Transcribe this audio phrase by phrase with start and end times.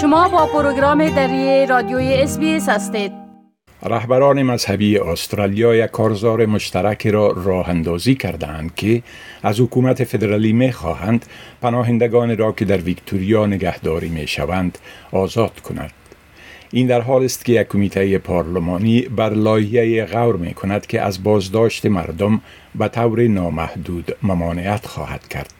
[0.00, 3.12] شما با پروگرام دری رادیوی اس هستید
[3.82, 9.02] رهبران مذهبی استرالیا یک کارزار مشترک را راه اندازی کردند که
[9.42, 11.26] از حکومت فدرالی می خواهند
[11.62, 14.78] پناهندگان را که در ویکتوریا نگهداری می شوند
[15.12, 15.92] آزاد کند.
[16.70, 21.22] این در حال است که یک کمیته پارلمانی بر لایحه غور می کند که از
[21.22, 22.40] بازداشت مردم
[22.74, 25.59] به طور نامحدود ممانعت خواهد کرد.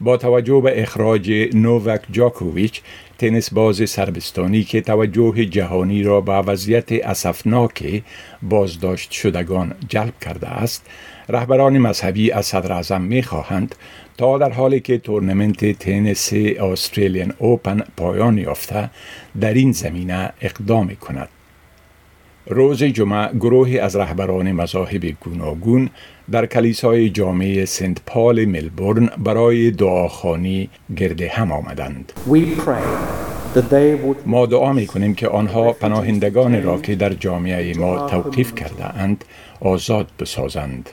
[0.00, 2.82] با توجه به اخراج نووک جاکوویچ
[3.18, 8.02] تنیس باز سربستانی که توجه جهانی را به وضعیت اسفناک
[8.42, 10.86] بازداشت شدگان جلب کرده است
[11.28, 13.74] رهبران مذهبی از صدر اعظم می خواهند
[14.18, 18.90] تا در حالی که تورنمنت تنیس استرالین اوپن پایان یافته
[19.40, 21.28] در این زمینه اقدام کند.
[22.46, 25.90] روز جمعه گروهی از رهبران مذاهب گوناگون
[26.30, 32.12] در کلیسای جامعه سنت پال ملبورن برای دعاخانی گرد هم آمدند.
[34.26, 39.24] ما دعا می کنیم که آنها پناهندگان را که در جامعه ما توقیف کرده اند
[39.60, 40.90] آزاد بسازند.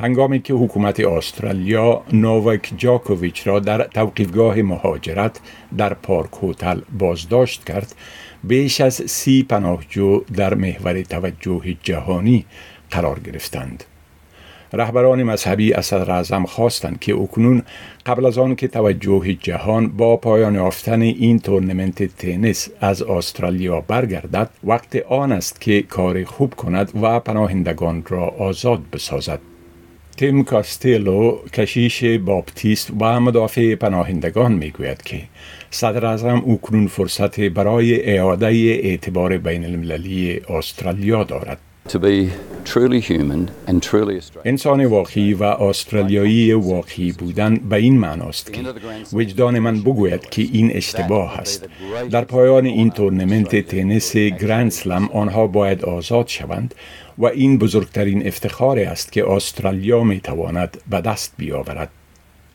[0.00, 5.40] هنگامی که حکومت استرالیا نووک جاکوویچ را در توقیفگاه مهاجرت
[5.78, 7.94] در پارک هتل بازداشت کرد
[8.44, 12.44] بیش از سی پناهجو در محور توجه جهانی
[12.90, 13.84] قرار گرفتند.
[14.72, 17.62] رهبران مذهبی از صدر خواستند که اکنون
[18.06, 24.50] قبل از آن که توجه جهان با پایان یافتن این تورنمنت تنیس از استرالیا برگردد
[24.64, 29.40] وقت آن است که کار خوب کند و پناهندگان را آزاد بسازد.
[30.18, 35.20] تیم کاستیلو کشیش باپتیست و مدافع پناهندگان می‌گوید که
[35.70, 41.58] صدر اعظم اکنون فرصت برای اعاده اعتبار بین المللی استرالیا دارد.
[44.44, 48.60] انسان واقعی و استرالیایی واقعی بودن به این معناست که
[49.12, 51.68] وجدان من بگوید که این اشتباه است
[52.10, 56.74] در پایان این تورنمنت تنیس گرند سلم آنها باید آزاد شوند
[57.18, 61.88] و این بزرگترین افتخار است که استرالیا می تواند به دست بیاورد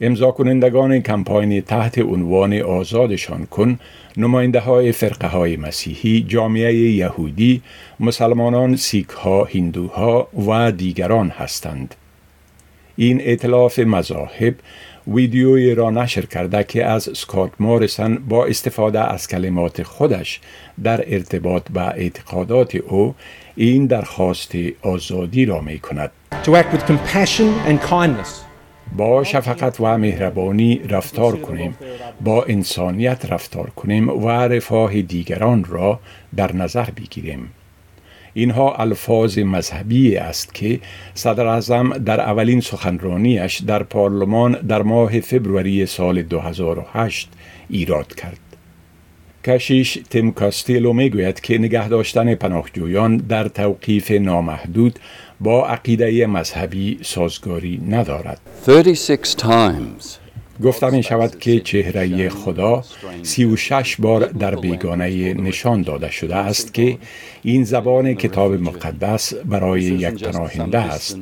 [0.01, 3.79] امضا کنندگان کمپاین تحت عنوان آزادشان کن
[4.17, 7.61] نماینده های فرقه های مسیحی، جامعه یهودی،
[7.99, 11.95] مسلمانان، سیک ها، هندوها و دیگران هستند.
[12.95, 14.55] این اطلاف مذاهب
[15.07, 20.39] ویدیوی را نشر کرده که از سکات مورسن با استفاده از کلمات خودش
[20.83, 23.15] در ارتباط به اعتقادات او
[23.55, 26.11] این درخواست آزادی را می کند.
[26.43, 28.29] To act with compassion and kindness.
[28.97, 31.77] با شفقت و مهربانی رفتار کنیم
[32.21, 35.99] با انسانیت رفتار کنیم و رفاه دیگران را
[36.35, 37.51] در نظر بگیریم
[38.33, 40.79] اینها الفاظ مذهبی است که
[41.13, 47.29] صدر اعظم در اولین سخنرانیش در پارلمان در ماه فبروری سال 2008
[47.69, 48.39] ایراد کرد.
[49.45, 54.99] کشیش تیم کاستیلو می‌گوید که نگه داشتن پناهجویان در توقیف نامحدود
[55.39, 58.39] با عقیده مذهبی سازگاری ندارد.
[58.65, 60.22] 36 times
[60.61, 62.83] گفته می شود که چهره خدا
[63.23, 66.97] سی و شش بار در بیگانه نشان داده شده است که
[67.43, 71.17] این زبان کتاب مقدس برای یک پناهنده است.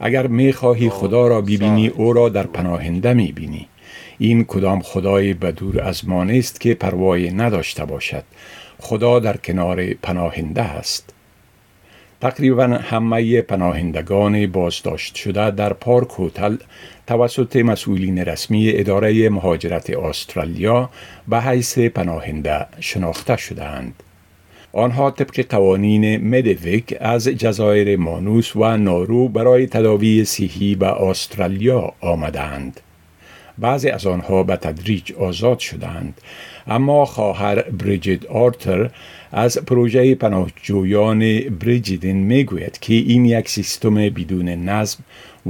[0.00, 3.68] اگر می خواهی خدا را ببینی او را در پناهنده می بینی
[4.18, 8.24] این کدام خدای بدور از ما نیست که پروای نداشته باشد.
[8.80, 11.14] خدا در کنار پناهنده است.
[12.20, 16.56] تقریبا همه پناهندگان بازداشت شده در پارک هتل
[17.06, 20.90] توسط مسئولین رسمی اداره مهاجرت استرالیا
[21.28, 24.02] به حیث پناهنده شناخته شدهاند.
[24.72, 32.80] آنها طبق قوانین مدویک از جزایر مانوس و نارو برای تداوی صحی به استرالیا آمدند.
[33.60, 36.20] بعضی از آنها به تدریج آزاد شدند
[36.66, 38.90] اما خواهر بریجید آرتر
[39.32, 44.98] از پروژه پناهجویان بریجیدین می‌گوید که این یک سیستم بدون نظم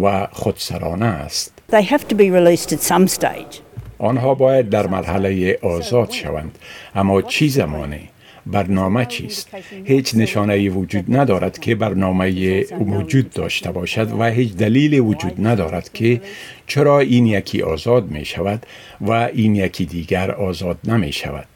[0.02, 1.52] و خودسرانه است.
[1.72, 3.60] They have to be released at some stage.
[3.98, 6.58] آنها باید در مرحله آزاد شوند
[6.94, 8.00] اما چی زمانه
[8.50, 9.48] برنامه چیست؟
[9.84, 16.20] هیچ نشانه وجود ندارد که برنامه وجود داشته باشد و هیچ دلیل وجود ندارد که
[16.66, 18.66] چرا این یکی آزاد می شود
[19.00, 21.46] و این یکی دیگر آزاد نمی شود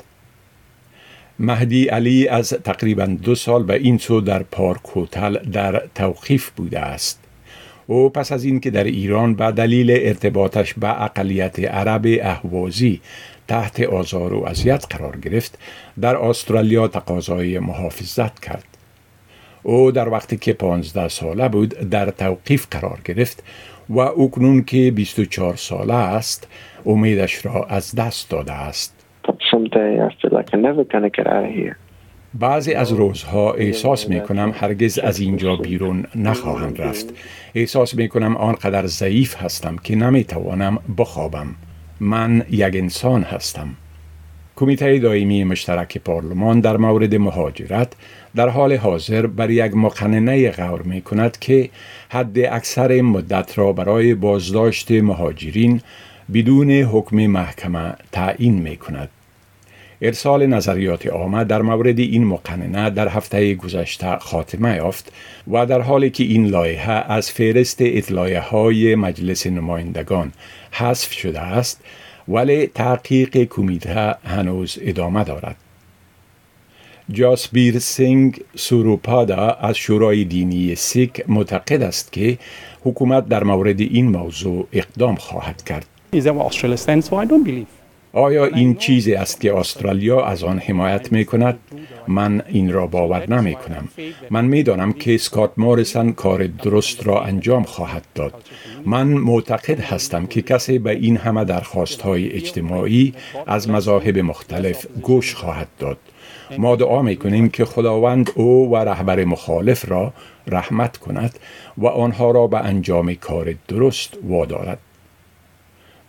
[1.38, 6.81] مهدی علی از تقریبا دو سال به این سو در پارک هتل در توقیف بوده
[6.81, 7.20] است.
[7.87, 13.00] او پس از اینکه در ایران به دلیل ارتباطش به اقلیت عرب اهوازی
[13.49, 15.58] تحت آزار و اذیت قرار گرفت
[16.00, 18.64] در استرالیا تقاضای محافظت کرد
[19.62, 23.43] او در وقتی که پانزده ساله بود در توقیف قرار گرفت
[23.91, 26.49] و اکنون که 24 ساله است
[26.87, 29.06] امیدش را از دست داده است.
[32.35, 37.14] بعضی از روزها احساس می کنم هرگز از اینجا بیرون نخواهم رفت.
[37.55, 41.47] احساس می کنم آنقدر ضعیف هستم که نمی توانم بخوابم.
[42.05, 43.69] من یک انسان هستم.
[44.56, 47.93] کمیته دائمی مشترک پارلمان در مورد مهاجرت
[48.37, 51.71] در حال حاضر بر یک مقننه غور می کند که
[52.09, 55.81] حد اکثر مدت را برای بازداشت مهاجرین
[56.35, 59.09] بدون حکم محکمه تعیین می کند.
[60.02, 65.12] ارسال نظریات آمد در مورد این مقننه در هفته گذشته خاتمه یافت
[65.52, 70.32] و در حالی که این لایحه از فهرست اطلاعیه های مجلس نمایندگان
[70.70, 71.81] حذف شده است
[72.29, 75.56] ولی تحقیق کمیته هنوز ادامه دارد.
[77.11, 82.38] جاسبیر سینگ سوروپادا از شورای دینی سیک معتقد است که
[82.85, 85.87] حکومت در مورد این موضوع اقدام خواهد کرد.
[88.14, 91.58] آیا این چیزی است که استرالیا از آن حمایت می کند؟
[92.08, 93.88] من این را باور نمی کنم.
[94.31, 98.34] من می دانم که سکات مورسن کار درست را انجام خواهد داد.
[98.87, 103.14] من معتقد هستم که کسی به این همه درخواست های اجتماعی
[103.46, 105.99] از مذاهب مختلف گوش خواهد داد.
[106.58, 110.12] ما دعا می کنیم که خداوند او و رهبر مخالف را
[110.46, 111.38] رحمت کند
[111.78, 114.78] و آنها را به انجام کار درست وادارد.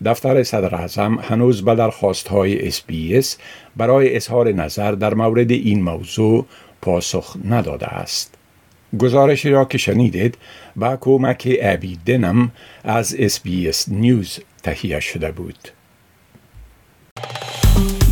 [0.05, 3.37] دفتر صدر اعظم هنوز به درخواست های اس
[3.75, 6.45] برای اظهار نظر در مورد این موضوع
[6.81, 8.33] پاسخ نداده است.
[8.99, 10.37] گزارشی را که شنیدید
[10.75, 12.51] با کمک ابی دنم
[12.83, 13.41] از SBS
[13.87, 15.69] News تهیه شده بود.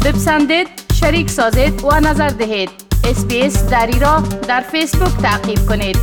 [0.06, 2.70] بپسندید، شریک سازید و نظر دهید.
[3.04, 5.98] SBS دری را در فیسبوک تعقیب کنید.